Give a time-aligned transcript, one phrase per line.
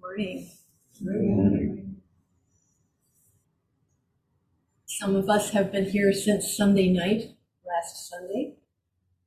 [0.00, 0.50] morning.
[4.86, 7.34] Some of us have been here since Sunday night,
[7.66, 8.54] last Sunday,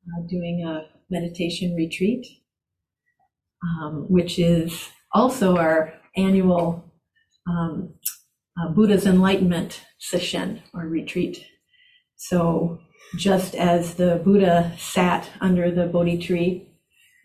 [0.07, 2.25] uh, doing a meditation retreat,
[3.63, 6.91] um, which is also our annual
[7.47, 7.93] um,
[8.59, 11.45] uh, Buddha's Enlightenment session or retreat.
[12.15, 12.79] So,
[13.15, 16.68] just as the Buddha sat under the Bodhi tree,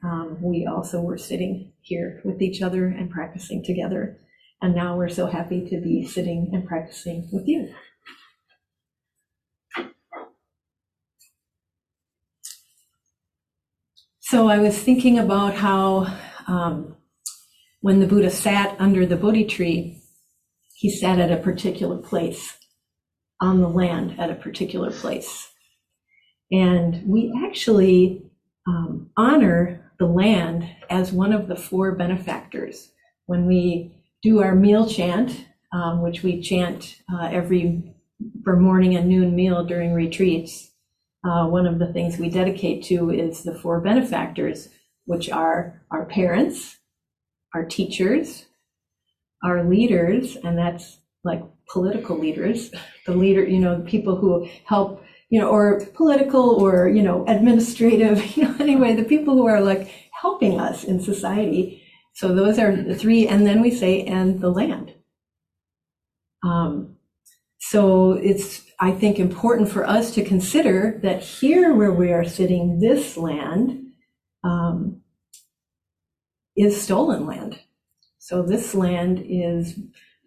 [0.04, 4.18] um, we also were sitting here with each other and practicing together.
[4.60, 7.74] And now we're so happy to be sitting and practicing with you.
[14.20, 16.14] So I was thinking about how
[16.48, 16.96] um,
[17.80, 20.02] when the Buddha sat under the Bodhi tree,
[20.74, 22.56] he sat at a particular place
[23.40, 25.50] on the land at a particular place.
[26.50, 28.22] And we actually
[28.66, 32.90] um, honor the land as one of the four benefactors.
[33.24, 37.94] When we do our meal chant, um, which we chant uh, every
[38.44, 40.70] for morning and noon meal during retreats,
[41.24, 44.68] uh, one of the things we dedicate to is the four benefactors,
[45.06, 46.76] which are our parents,
[47.54, 48.44] our teachers,
[49.42, 51.42] our leaders, and that's like
[51.72, 52.70] political leaders,
[53.06, 55.02] the leader, you know, the people who help,
[55.34, 59.60] you know, or political or, you know, administrative, you know, anyway, the people who are
[59.60, 61.82] like helping us in society.
[62.12, 64.94] So those are the three, and then we say, and the land.
[66.44, 66.98] Um,
[67.58, 72.78] so it's, I think, important for us to consider that here where we are sitting,
[72.78, 73.88] this land
[74.44, 75.00] um,
[76.56, 77.58] is stolen land.
[78.18, 79.80] So this land is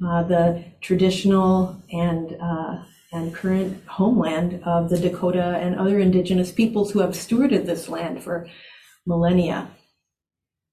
[0.05, 6.91] uh, the traditional and uh, and current homeland of the Dakota and other indigenous peoples
[6.91, 8.47] who have stewarded this land for
[9.05, 9.69] millennia.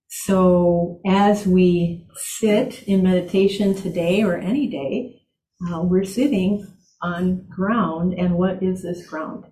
[0.09, 5.23] So as we sit in meditation today or any day,
[5.69, 6.67] uh, we're sitting
[7.03, 9.45] on ground, and what is this ground?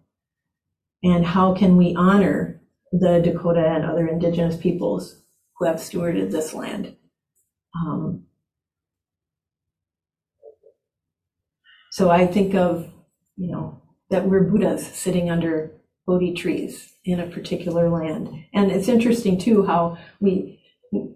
[1.03, 2.63] And how can we honor
[2.93, 5.23] the Dakota and other indigenous peoples
[5.57, 6.97] who have stewarded this land?
[7.75, 8.27] Um,
[11.93, 12.91] so I think of,
[13.37, 15.73] you know, that we're Buddhas sitting under
[16.07, 18.31] Bodhi trees in a particular land.
[18.55, 20.59] And it's interesting too how we,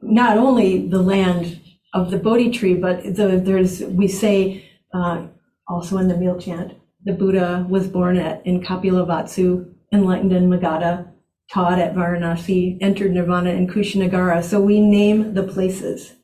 [0.02, 1.62] not only the land
[1.94, 5.26] of the Bodhi tree, but the, there's, we say, uh,
[5.66, 6.74] also in the meal chant,
[7.06, 11.10] the Buddha was born at in Kapilavatthu, enlightened in Magadha,
[11.50, 14.44] taught at Varanasi, entered Nirvana in Kushinagara.
[14.44, 16.16] So we name the places,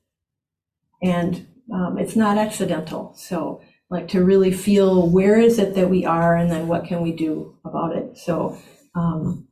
[1.03, 3.15] and um, it's not accidental.
[3.17, 7.03] So like to really feel where is it that we are, and then what can
[7.03, 8.17] we do about it.
[8.17, 8.57] So
[8.95, 9.47] um,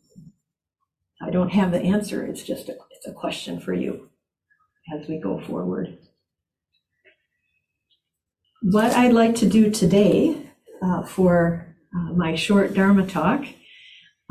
[1.20, 2.24] I don't have the answer.
[2.24, 4.08] It's just a, it's a question for you
[4.94, 5.98] as we go forward.
[8.62, 10.40] What I'd like to do today
[10.82, 13.44] uh, for uh, my short Dharma talk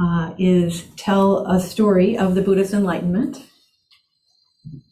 [0.01, 3.43] uh, is tell a story of the Buddha's enlightenment.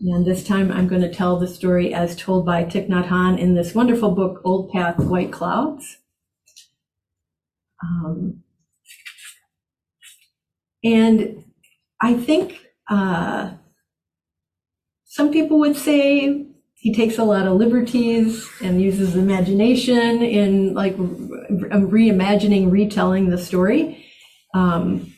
[0.09, 3.37] And this time I'm going to tell the story as told by Thich Nhat Hanh
[3.37, 5.97] in this wonderful book, Old Path, White Clouds.
[7.83, 8.41] Um,
[10.81, 11.43] and
[12.01, 13.51] I think uh,
[15.03, 20.95] some people would say he takes a lot of liberties and uses imagination in like
[20.95, 24.05] reimagining, retelling the story,
[24.53, 25.13] um,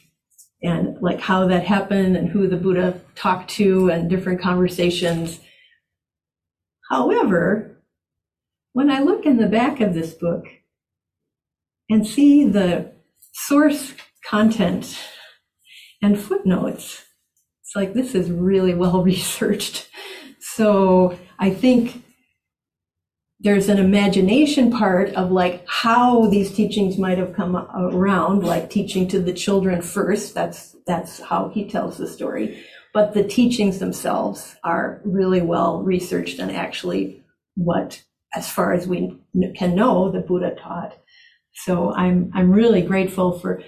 [0.62, 5.40] and like how that happened and who the Buddha talked to and different conversations.
[6.90, 7.82] However,
[8.74, 10.46] when I look in the back of this book
[11.90, 12.92] and see the
[13.34, 13.94] source
[14.26, 14.98] content
[16.02, 17.04] and footnotes,
[17.62, 19.90] it's like this is really well researched.
[20.40, 22.04] So I think
[23.42, 29.08] there's an imagination part of like how these teachings might have come around, like teaching
[29.08, 30.34] to the children first.
[30.34, 32.64] That's that's how he tells the story.
[32.94, 37.24] But the teachings themselves are really well researched and actually
[37.56, 38.04] what,
[38.34, 39.16] as far as we
[39.56, 40.98] can know, the Buddha taught.
[41.54, 43.64] So I'm I'm really grateful for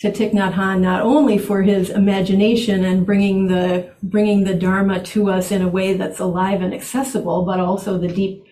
[0.00, 5.02] to Thich Nhat Hanh not only for his imagination and bringing the bringing the Dharma
[5.02, 8.46] to us in a way that's alive and accessible, but also the deep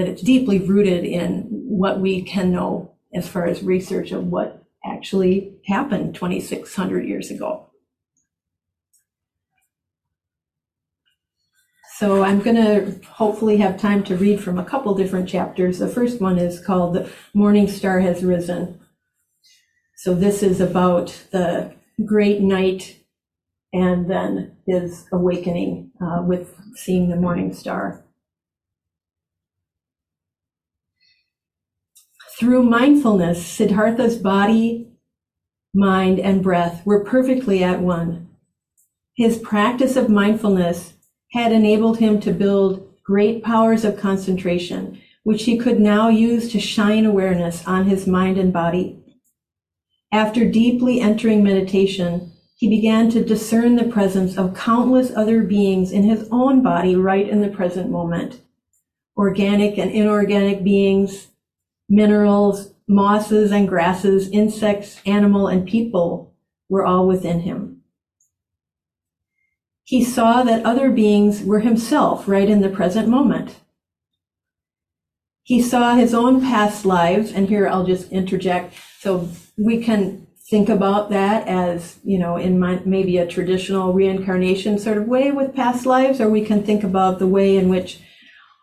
[0.00, 4.64] that it's deeply rooted in what we can know as far as research of what
[4.84, 7.66] actually happened 2,600 years ago.
[11.96, 15.78] So I'm going to hopefully have time to read from a couple different chapters.
[15.78, 18.80] The first one is called "The Morning Star Has Risen."
[19.96, 21.74] So this is about the
[22.06, 22.96] great night
[23.74, 28.02] and then his awakening uh, with seeing the morning star.
[32.40, 34.88] Through mindfulness, Siddhartha's body,
[35.74, 38.30] mind, and breath were perfectly at one.
[39.14, 40.94] His practice of mindfulness
[41.32, 46.58] had enabled him to build great powers of concentration, which he could now use to
[46.58, 48.98] shine awareness on his mind and body.
[50.10, 56.04] After deeply entering meditation, he began to discern the presence of countless other beings in
[56.04, 58.40] his own body right in the present moment.
[59.14, 61.26] Organic and inorganic beings,
[61.90, 66.32] minerals, mosses and grasses, insects, animal, and people
[66.68, 67.82] were all within him.
[69.84, 73.56] He saw that other beings were himself right in the present moment.
[75.42, 78.74] He saw his own past lives, and here I'll just interject.
[79.00, 79.28] So
[79.58, 84.98] we can think about that as, you know, in my, maybe a traditional reincarnation sort
[84.98, 88.00] of way with past lives, or we can think about the way in which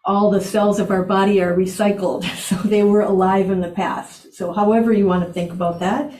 [0.07, 2.23] all the cells of our body are recycled.
[2.47, 4.33] So they were alive in the past.
[4.33, 6.13] So however you want to think about that.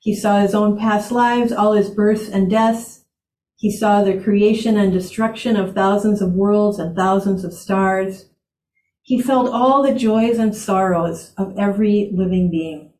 [0.00, 3.04] He saw his own past lives, all his births and deaths.
[3.56, 8.26] He saw the creation and destruction of thousands of worlds and thousands of stars.
[9.02, 12.92] He felt all the joys and sorrows of every living being.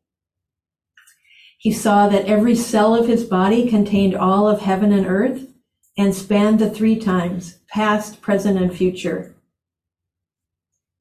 [1.57, 5.47] He saw that every cell of his body contained all of heaven and earth
[5.97, 9.35] and spanned the three times, past, present, and future.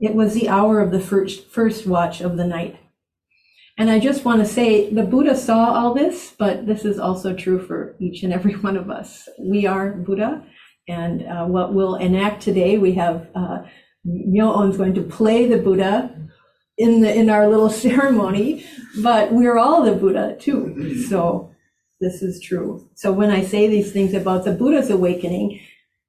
[0.01, 2.79] It was the hour of the first, first watch of the night.
[3.77, 7.35] And I just want to say the Buddha saw all this, but this is also
[7.35, 9.29] true for each and every one of us.
[9.39, 10.45] We are Buddha,
[10.89, 13.59] and uh, what we'll enact today, we have uh,
[14.05, 16.15] Myo is going to play the Buddha
[16.77, 18.65] in the in our little ceremony,
[19.03, 21.05] but we're all the Buddha too.
[21.09, 21.55] So
[22.01, 22.89] this is true.
[22.95, 25.61] So when I say these things about the Buddha's awakening,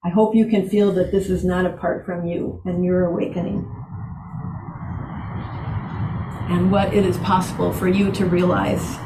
[0.03, 3.78] I hope you can feel that this is not apart from you and your awakening.
[6.49, 8.97] And what it is possible for you to realize.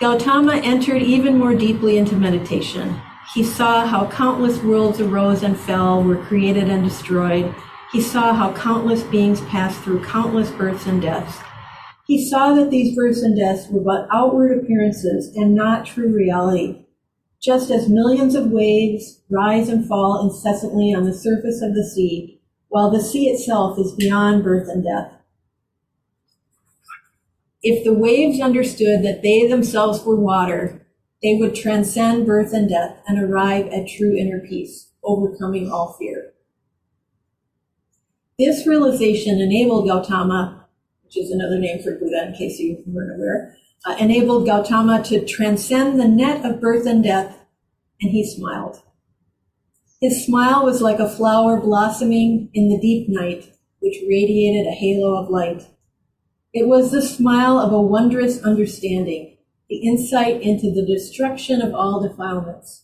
[0.00, 3.00] Gautama entered even more deeply into meditation.
[3.34, 7.54] He saw how countless worlds arose and fell, were created and destroyed.
[7.92, 11.38] He saw how countless beings passed through countless births and deaths.
[12.06, 16.86] He saw that these births and deaths were but outward appearances and not true reality.
[17.40, 22.31] Just as millions of waves rise and fall incessantly on the surface of the sea,
[22.72, 25.12] while the sea itself is beyond birth and death.
[27.62, 30.86] If the waves understood that they themselves were water,
[31.22, 36.32] they would transcend birth and death and arrive at true inner peace, overcoming all fear.
[38.38, 40.66] This realization enabled Gautama,
[41.04, 43.54] which is another name for Buddha in case you weren't aware,
[43.84, 47.36] uh, enabled Gautama to transcend the net of birth and death,
[48.00, 48.82] and he smiled.
[50.02, 55.14] His smile was like a flower blossoming in the deep night, which radiated a halo
[55.14, 55.62] of light.
[56.52, 59.36] It was the smile of a wondrous understanding,
[59.70, 62.82] the insight into the destruction of all defilements.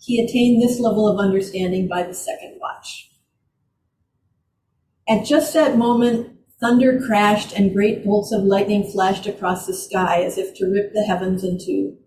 [0.00, 3.10] He attained this level of understanding by the second watch.
[5.06, 10.22] At just that moment, thunder crashed and great bolts of lightning flashed across the sky
[10.22, 11.98] as if to rip the heavens in two.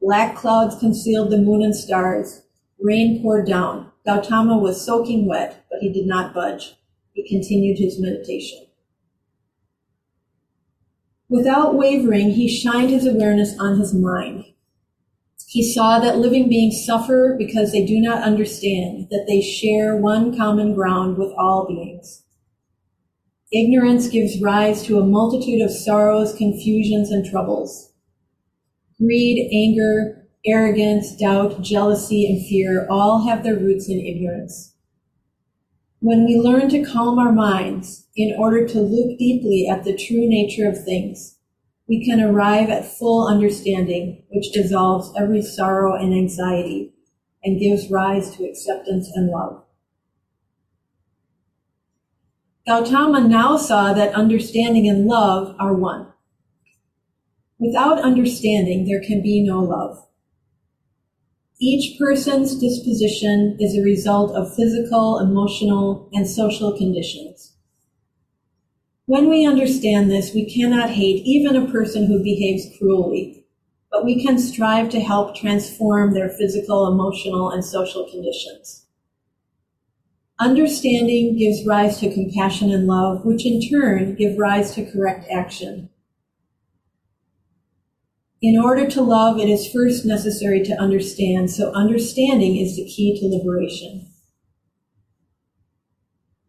[0.00, 2.40] Black clouds concealed the moon and stars.
[2.80, 3.90] Rain poured down.
[4.06, 6.76] Gautama was soaking wet, but he did not budge.
[7.12, 8.66] He continued his meditation.
[11.28, 14.46] Without wavering, he shined his awareness on his mind.
[15.46, 20.36] He saw that living beings suffer because they do not understand that they share one
[20.36, 22.22] common ground with all beings.
[23.52, 27.92] Ignorance gives rise to a multitude of sorrows, confusions, and troubles.
[28.96, 34.74] Greed, anger, arrogance, doubt, jealousy, and fear all have their roots in ignorance.
[36.00, 40.26] When we learn to calm our minds in order to look deeply at the true
[40.26, 41.36] nature of things,
[41.86, 46.94] we can arrive at full understanding, which dissolves every sorrow and anxiety
[47.44, 49.64] and gives rise to acceptance and love.
[52.66, 56.06] Gautama now saw that understanding and love are one.
[57.58, 60.06] Without understanding, there can be no love.
[61.62, 67.52] Each person's disposition is a result of physical, emotional, and social conditions.
[69.04, 73.44] When we understand this, we cannot hate even a person who behaves cruelly,
[73.92, 78.86] but we can strive to help transform their physical, emotional, and social conditions.
[80.38, 85.89] Understanding gives rise to compassion and love, which in turn give rise to correct action.
[88.42, 93.20] In order to love, it is first necessary to understand, so understanding is the key
[93.20, 94.10] to liberation.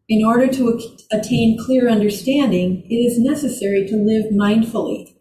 [0.08, 0.80] In order to
[1.12, 5.16] attain clear understanding, it is necessary to live mindfully,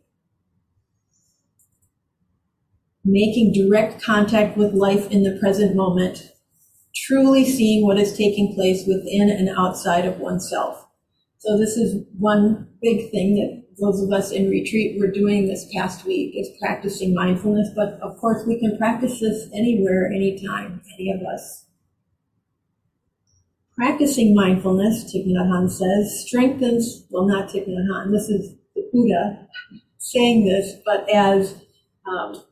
[3.05, 6.31] making direct contact with life in the present moment,
[6.95, 10.87] truly seeing what is taking place within and outside of oneself.
[11.39, 15.67] So this is one big thing that those of us in retreat were doing this
[15.75, 17.71] past week is practicing mindfulness.
[17.75, 21.65] But of course, we can practice this anywhere, anytime, any of us.
[23.77, 28.87] Practicing mindfulness, Thich Nhat Hanh says, strengthens, well, not Thich Nhat Hanh, this is the
[28.93, 29.49] Buddha
[29.97, 31.63] saying this, but as
[32.07, 32.43] um,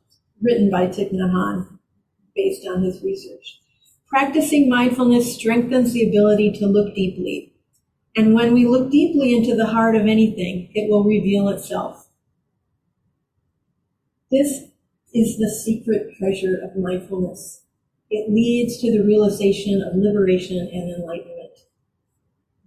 [0.41, 1.77] written by Thich Nhat Hanh
[2.35, 3.59] based on his research.
[4.07, 7.53] Practicing mindfulness strengthens the ability to look deeply,
[8.15, 12.07] and when we look deeply into the heart of anything, it will reveal itself.
[14.31, 14.65] This
[15.13, 17.63] is the secret treasure of mindfulness.
[18.09, 21.59] It leads to the realization of liberation and enlightenment.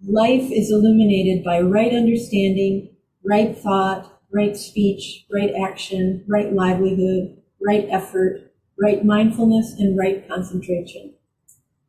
[0.05, 2.89] Life is illuminated by right understanding,
[3.23, 11.13] right thought, right speech, right action, right livelihood, right effort, right mindfulness, and right concentration.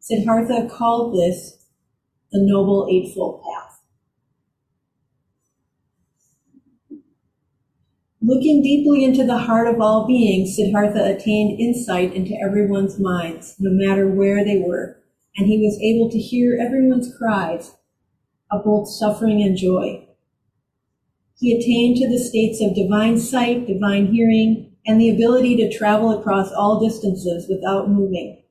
[0.01, 1.64] Siddhartha called this
[2.35, 3.81] the Noble Eightfold Path.
[8.21, 13.71] Looking deeply into the heart of all beings, Siddhartha attained insight into everyone's minds, no
[13.71, 15.01] matter where they were,
[15.37, 17.77] and he was able to hear everyone's cries
[18.51, 20.05] of both suffering and joy.
[21.39, 26.19] He attained to the states of divine sight, divine hearing, and the ability to travel
[26.19, 28.44] across all distances without moving.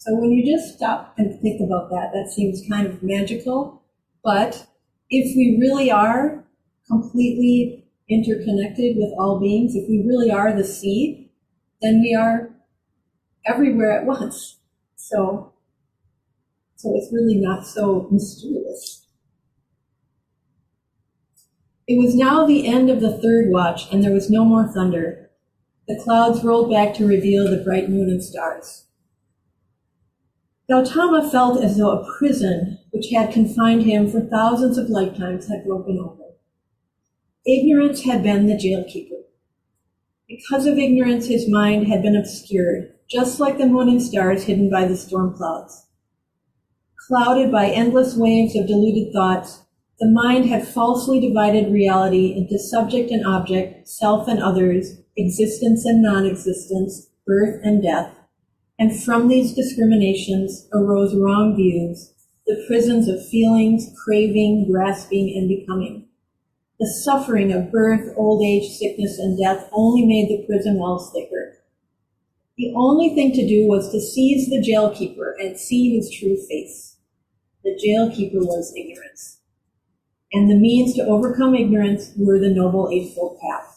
[0.00, 3.82] So when you just stop and think about that, that seems kind of magical.
[4.24, 4.66] But
[5.10, 6.42] if we really are
[6.90, 11.28] completely interconnected with all beings, if we really are the seed,
[11.82, 12.48] then we are
[13.44, 14.56] everywhere at once.
[14.96, 15.52] So,
[16.76, 19.06] so it's really not so mysterious.
[21.86, 25.30] It was now the end of the third watch, and there was no more thunder.
[25.86, 28.86] The clouds rolled back to reveal the bright moon and stars.
[30.70, 35.64] Gautama felt as though a prison which had confined him for thousands of lifetimes had
[35.64, 36.26] broken open.
[37.44, 39.24] Ignorance had been the jailkeeper.
[40.28, 44.70] Because of ignorance, his mind had been obscured, just like the moon and stars hidden
[44.70, 45.88] by the storm clouds.
[47.08, 49.62] Clouded by endless waves of deluded thoughts,
[49.98, 56.00] the mind had falsely divided reality into subject and object, self and others, existence and
[56.00, 58.14] non-existence, birth and death,
[58.80, 62.14] and from these discriminations arose wrong views,
[62.46, 66.06] the prisons of feelings, craving, grasping, and becoming.
[66.80, 71.58] The suffering of birth, old age, sickness, and death only made the prison walls thicker.
[72.56, 76.96] The only thing to do was to seize the jailkeeper and see his true face.
[77.62, 79.40] The jailkeeper was ignorance.
[80.32, 83.69] And the means to overcome ignorance were the Noble Eightfold Path.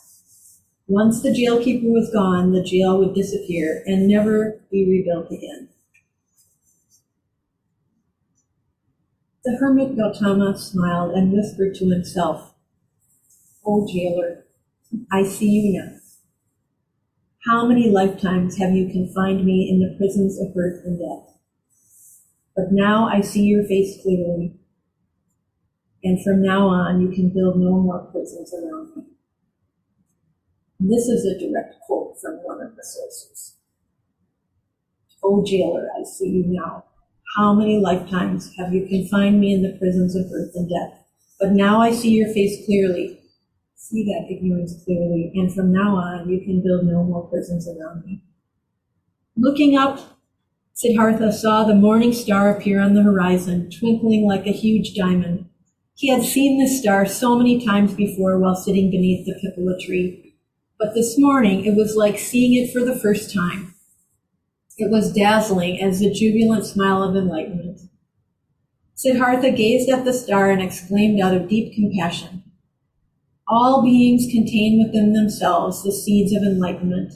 [0.87, 5.69] Once the jailkeeper was gone, the jail would disappear and never be rebuilt again.
[9.45, 12.53] The hermit Gautama smiled and whispered to himself,
[13.65, 14.45] O jailer,
[15.11, 15.97] I see you now.
[17.45, 21.33] How many lifetimes have you confined me in the prisons of birth and death?
[22.55, 24.55] But now I see your face clearly,
[26.03, 29.12] and from now on you can build no more prisons around me.
[30.85, 33.55] This is a direct quote from one of the sources.
[35.23, 36.83] O jailer, I see you now.
[37.37, 40.99] How many lifetimes have you confined me in the prisons of birth and death?
[41.39, 43.21] But now I see your face clearly.
[43.75, 48.03] See that ignorance clearly, and from now on you can build no more prisons around
[48.05, 48.21] me.
[49.37, 50.19] Looking up,
[50.73, 55.47] Siddhartha saw the morning star appear on the horizon, twinkling like a huge diamond.
[55.95, 60.22] He had seen this star so many times before while sitting beneath the pippala tree,
[60.83, 63.73] but this morning it was like seeing it for the first time.
[64.77, 67.79] It was dazzling as the jubilant smile of enlightenment.
[68.93, 72.43] Siddhartha gazed at the star and exclaimed out of deep compassion,
[73.47, 77.13] All beings contain within themselves the seeds of enlightenment,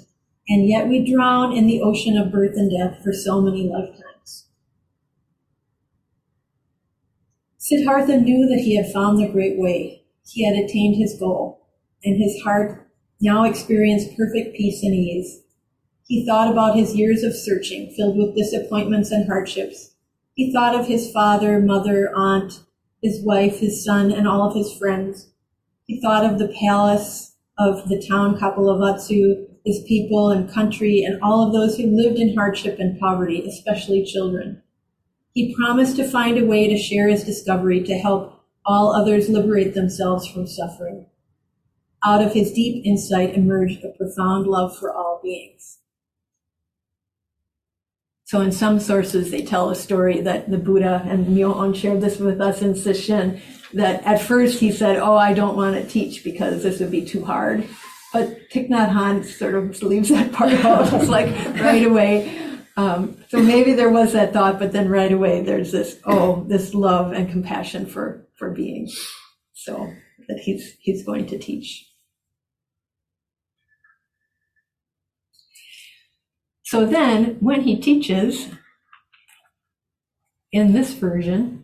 [0.48, 4.46] and yet we drown in the ocean of birth and death for so many lifetimes.
[7.58, 10.04] Siddhartha knew that he had found the great way.
[10.26, 11.68] He had attained his goal,
[12.02, 12.87] and his heart
[13.20, 15.42] now experienced perfect peace and ease.
[16.08, 19.92] He thought about his years of searching, filled with disappointments and hardships.
[20.36, 22.62] He thought of his father, mother, aunt,
[23.02, 25.30] his wife, his son, and all of his friends.
[25.86, 31.46] He thought of the palace of the town Kapilavatthu, his people and country, and all
[31.46, 34.62] of those who lived in hardship and poverty, especially children.
[35.34, 39.74] He promised to find a way to share his discovery to help all others liberate
[39.74, 41.08] themselves from suffering.
[42.08, 45.80] Out of his deep insight emerged a profound love for all beings.
[48.24, 52.18] So in some sources, they tell a story that the Buddha, and Myo shared this
[52.18, 53.42] with us in Sesshin,
[53.74, 57.04] that at first he said, oh, I don't want to teach because this would be
[57.04, 57.68] too hard.
[58.14, 60.94] But Thich Nhat Hanh sort of leaves that part out.
[60.94, 61.28] It's like
[61.60, 62.40] right away.
[62.78, 66.74] Um, so maybe there was that thought, but then right away there's this, oh, this
[66.74, 68.98] love and compassion for, for beings.
[69.56, 69.92] So
[70.30, 71.87] that he's, he's going to teach.
[76.68, 78.50] So then, when he teaches
[80.52, 81.64] in this version,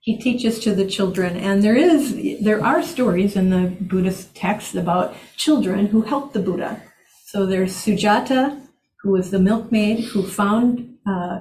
[0.00, 4.74] he teaches to the children, and there is there are stories in the Buddhist texts
[4.74, 6.82] about children who helped the Buddha.
[7.26, 8.58] So there's Sujata,
[9.02, 11.40] who was the milkmaid who found uh,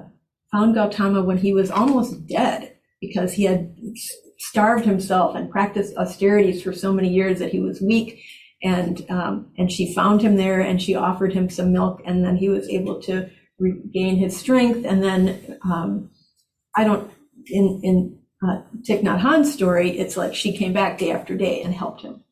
[0.52, 3.74] found Gautama when he was almost dead because he had
[4.38, 8.22] starved himself and practiced austerities for so many years that he was weak
[8.62, 12.36] and um, and she found him there and she offered him some milk and then
[12.36, 14.86] he was able to regain his strength.
[14.86, 16.12] And then um,
[16.76, 17.12] I don't
[17.48, 21.62] in in uh, Thich Nhat Hanh's story it's like she came back day after day
[21.62, 22.24] and helped him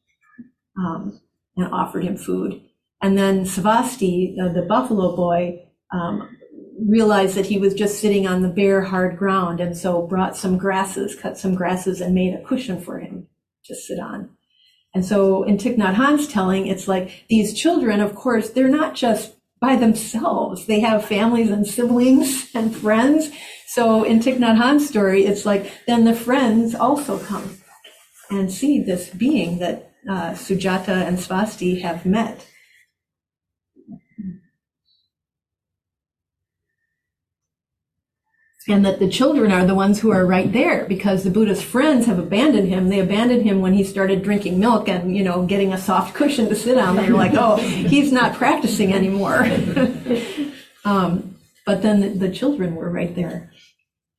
[0.78, 1.22] um,
[1.56, 2.62] and offered him food.
[3.02, 6.38] And then Svasti uh, the buffalo boy um,
[6.80, 10.58] realized that he was just sitting on the bare hard ground and so brought some
[10.58, 13.28] grasses cut some grasses and made a cushion for him
[13.66, 14.30] to sit on
[14.98, 18.96] and so in Thich Nhat Hanh's telling, it's like these children, of course, they're not
[18.96, 20.66] just by themselves.
[20.66, 23.30] They have families and siblings and friends.
[23.68, 27.60] So in Thich Nhat Hanh's story, it's like then the friends also come
[28.32, 32.48] and see this being that uh, Sujata and Svasti have met.
[38.70, 42.06] And that the children are the ones who are right there because the Buddha's friends
[42.06, 42.90] have abandoned him.
[42.90, 46.50] They abandoned him when he started drinking milk and, you know, getting a soft cushion
[46.50, 46.98] to sit on.
[46.98, 49.44] They were like, oh, he's not practicing anymore.
[50.86, 53.52] um, but then the, the children were right there.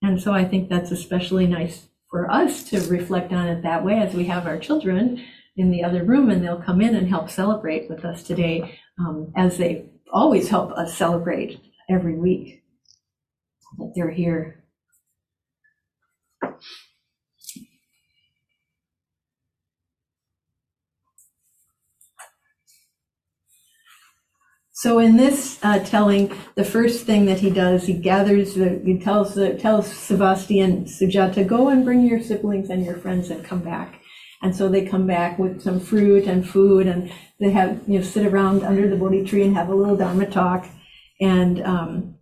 [0.02, 3.98] And so I think that's especially nice for us to reflect on it that way
[3.98, 5.22] as we have our children
[5.56, 9.30] in the other room and they'll come in and help celebrate with us today um,
[9.36, 12.62] as they always help us celebrate every week
[13.76, 14.64] that they're here.
[24.78, 28.96] So in this uh, telling, the first thing that he does, he gathers the, he
[28.96, 33.58] tells the, tells Sebastian Sujata, go and bring your siblings and your friends and come
[33.58, 34.00] back.
[34.40, 38.04] And so they come back with some fruit and food, and they have you know
[38.04, 40.64] sit around under the Bodhi tree and have a little Dharma talk.
[41.20, 42.17] And um,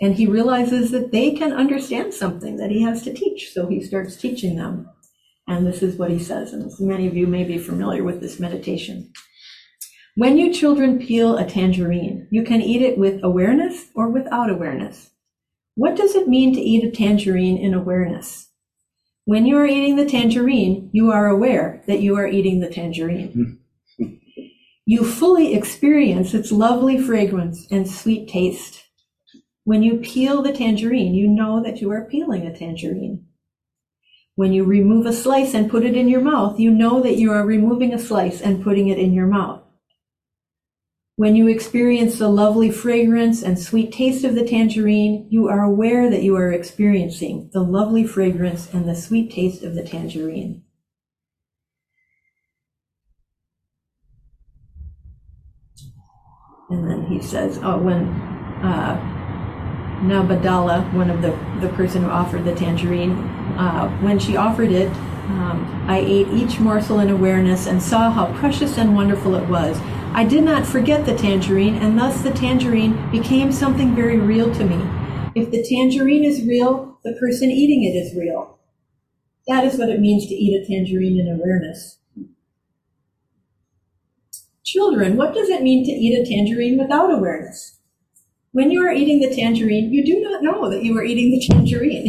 [0.00, 3.52] and he realizes that they can understand something that he has to teach.
[3.52, 4.88] So he starts teaching them.
[5.46, 6.52] And this is what he says.
[6.52, 9.12] And many of you may be familiar with this meditation.
[10.16, 15.10] When you children peel a tangerine, you can eat it with awareness or without awareness.
[15.74, 18.48] What does it mean to eat a tangerine in awareness?
[19.24, 23.58] When you are eating the tangerine, you are aware that you are eating the tangerine.
[23.98, 24.14] Mm-hmm.
[24.86, 28.83] you fully experience its lovely fragrance and sweet taste.
[29.64, 33.26] When you peel the tangerine, you know that you are peeling a tangerine.
[34.34, 37.32] When you remove a slice and put it in your mouth, you know that you
[37.32, 39.62] are removing a slice and putting it in your mouth.
[41.16, 46.10] When you experience the lovely fragrance and sweet taste of the tangerine, you are aware
[46.10, 50.64] that you are experiencing the lovely fragrance and the sweet taste of the tangerine.
[56.68, 58.08] And then he says, oh, when
[58.64, 59.13] uh,
[60.02, 61.30] Nandabala, one of the,
[61.60, 63.12] the person who offered the tangerine,
[63.58, 64.88] uh, when she offered it,
[65.28, 69.80] um, I ate each morsel in awareness and saw how precious and wonderful it was.
[70.12, 74.64] I did not forget the tangerine, and thus the tangerine became something very real to
[74.64, 74.76] me.
[75.34, 78.58] If the tangerine is real, the person eating it is real.
[79.48, 81.98] That is what it means to eat a tangerine in awareness.
[84.62, 87.73] Children, what does it mean to eat a tangerine without awareness?
[88.54, 91.44] When you are eating the tangerine, you do not know that you are eating the
[91.44, 92.06] tangerine.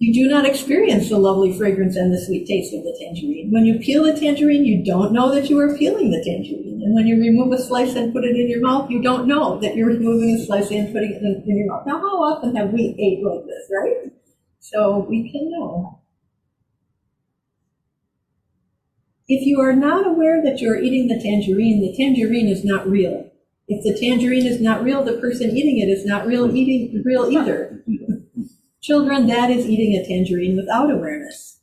[0.00, 3.52] you do not experience the lovely fragrance and the sweet taste of the tangerine.
[3.52, 6.82] When you peel the tangerine, you don't know that you are peeling the tangerine.
[6.82, 9.60] And when you remove a slice and put it in your mouth, you don't know
[9.60, 11.86] that you're removing a slice and putting it in, in your mouth.
[11.86, 14.10] Now, how often have we ate like this, right?
[14.58, 16.00] So we can know.
[19.28, 23.29] If you are not aware that you're eating the tangerine, the tangerine is not real.
[23.72, 27.30] If the tangerine is not real, the person eating it is not real eating real
[27.30, 27.84] either.
[28.82, 31.60] Children, that is eating a tangerine without awareness.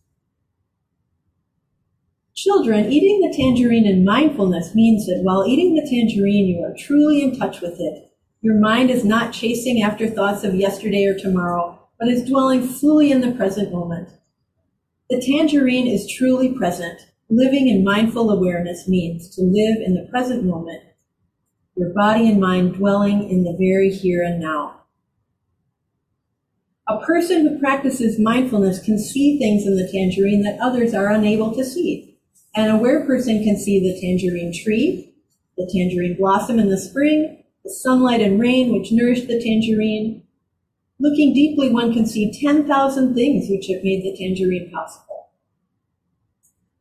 [2.34, 7.22] Children, eating the tangerine in mindfulness means that while eating the tangerine, you are truly
[7.22, 8.10] in touch with it.
[8.42, 13.12] Your mind is not chasing after thoughts of yesterday or tomorrow, but is dwelling fully
[13.12, 14.12] in the present moment.
[15.10, 17.02] The tangerine is truly present.
[17.30, 20.84] Living in mindful awareness means to live in the present moment,
[21.78, 24.82] your body and mind dwelling in the very here and now.
[26.90, 31.54] A person who practices mindfulness can see things in the tangerine that others are unable
[31.54, 32.18] to see.
[32.56, 35.14] An aware person can see the tangerine tree,
[35.58, 40.24] the tangerine blossom in the spring, the sunlight and rain which nourish the tangerine.
[41.00, 45.07] Looking deeply, one can see 10,000 things which have made the tangerine possible.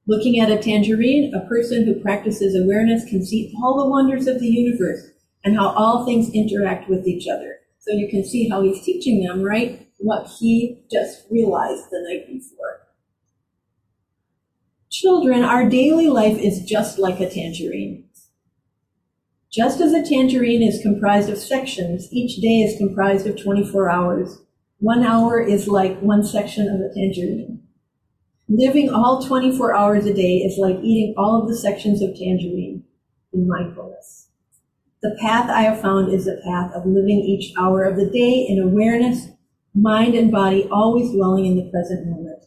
[0.08, 4.38] Looking at a tangerine, a person who practices awareness can see all the wonders of
[4.38, 5.10] the universe
[5.44, 7.56] and how all things interact with each other.
[7.80, 9.88] So you can see how he's teaching them, right?
[9.98, 12.86] What he just realized the night before.
[14.90, 18.04] Children, our daily life is just like a tangerine.
[19.50, 24.38] Just as a tangerine is comprised of sections, each day is comprised of 24 hours.
[24.78, 27.55] One hour is like one section of a tangerine.
[28.48, 32.84] Living all 24 hours a day is like eating all of the sections of tangerine
[33.32, 34.28] in mindfulness.
[35.02, 38.46] The path I have found is the path of living each hour of the day
[38.48, 39.30] in awareness,
[39.74, 42.44] mind and body always dwelling in the present moment.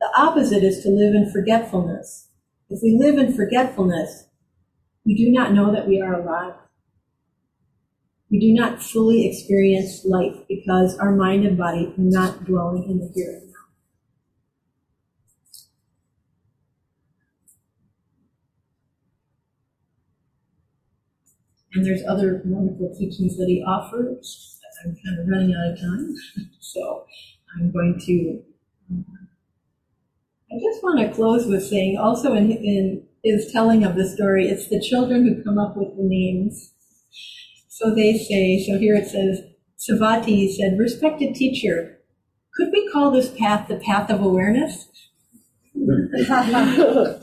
[0.00, 2.28] The opposite is to live in forgetfulness.
[2.68, 4.26] If we live in forgetfulness,
[5.06, 6.56] we do not know that we are alive.
[8.30, 12.98] We do not fully experience life because our mind and body are not dwelling in
[12.98, 13.45] the here
[21.76, 24.58] and there's other wonderful teachings that he offers.
[24.84, 26.14] I'm kind of running out of time,
[26.60, 27.06] so
[27.54, 28.42] I'm going to.
[28.90, 29.04] Um,
[30.50, 34.48] I just want to close with saying also in, in his telling of the story,
[34.48, 36.72] it's the children who come up with the names.
[37.68, 39.40] So they say, so here it says,
[39.78, 41.98] Svasti said, respected teacher,
[42.54, 44.88] could we call this path the path of awareness?
[45.88, 47.20] Uh,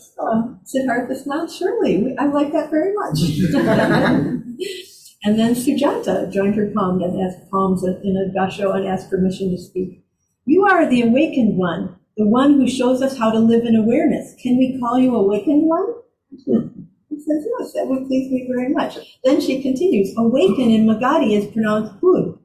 [0.64, 2.16] Siddhartha smiled, surely.
[2.18, 3.20] I like that very much.
[5.24, 9.52] and then Sujata joined her palm and asked palms in a gassho and asked permission
[9.52, 10.06] to speak.
[10.46, 14.36] You are the awakened one the one who shows us how to live in awareness.
[14.42, 15.86] Can we call you awakened one?
[16.30, 18.98] He says, yes, that would please me very much.
[19.24, 22.38] Then she continues, awaken in Magadhi is pronounced Bud.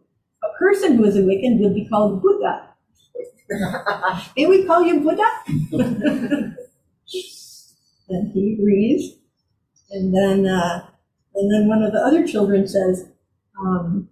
[0.42, 2.68] A person who is awakened would be called Buddha.
[4.36, 5.28] May we call you Buddha?
[8.08, 9.14] and he agrees.
[9.90, 10.86] And then, uh,
[11.34, 13.08] and then one of the other children says,
[13.58, 14.08] um,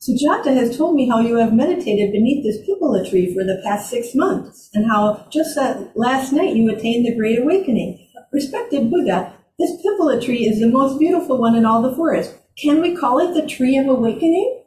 [0.00, 3.88] Sujata has told me how you have meditated beneath this pippala tree for the past
[3.88, 5.56] six months, and how just
[5.94, 8.08] last night you attained the Great Awakening.
[8.32, 12.34] Respected Buddha, this pippala tree is the most beautiful one in all the forest.
[12.56, 14.61] Can we call it the tree of awakening?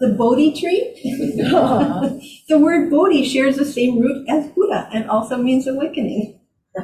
[0.00, 0.94] The Bodhi tree?
[2.48, 6.38] the word Bodhi shares the same root as Buddha and also means awakening.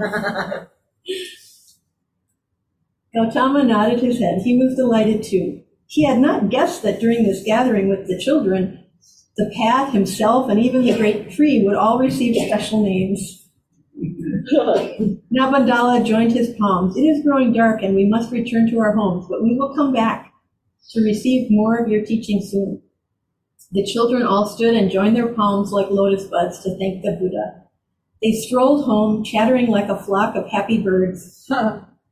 [3.15, 4.43] Gautama nodded his head.
[4.43, 5.63] He was delighted too.
[5.87, 8.85] He had not guessed that during this gathering with the children,
[9.37, 13.49] the path, himself, and even the great tree would all receive special names.
[15.33, 16.97] Nandabala joined his palms.
[16.97, 19.93] It is growing dark and we must return to our homes, but we will come
[19.93, 20.34] back
[20.91, 22.83] to receive more of your teaching soon.
[23.73, 27.63] The children all stood and joined their palms like lotus buds to thank the Buddha.
[28.23, 31.51] They strolled home, chattering like a flock of happy birds.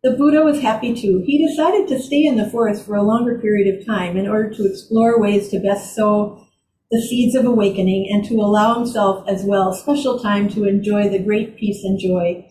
[0.05, 1.23] The Buddha was happy too.
[1.25, 4.53] He decided to stay in the forest for a longer period of time in order
[4.53, 6.45] to explore ways to best sow
[6.91, 11.21] the seeds of awakening and to allow himself as well special time to enjoy the
[11.21, 12.45] great peace and joy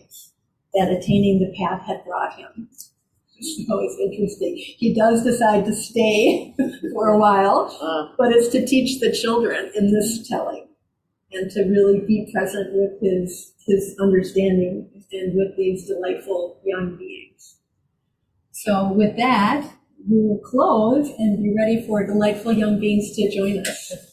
[0.74, 2.70] that attaining the path had brought him.
[3.42, 4.56] So it's interesting.
[4.56, 6.54] He does decide to stay
[6.92, 8.14] for a while, uh.
[8.16, 10.68] but it's to teach the children in this telling
[11.32, 17.56] and to really be present with his his understanding and with these delightful young beings.
[18.52, 19.68] So with that,
[20.08, 24.11] we will close and be ready for delightful young beings to join us.